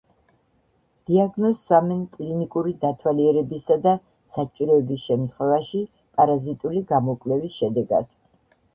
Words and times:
დიაგნოზს 1.09 1.59
სვამენ 1.67 1.99
კლინიკური 2.15 2.73
დათვალიერებისა 2.87 3.79
და, 3.85 3.95
საჭიროების 4.39 5.07
შემთხვევაში, 5.07 5.87
პარაზიტული 6.21 6.87
გამოკვლევის 6.97 7.63
შედეგად. 7.65 8.15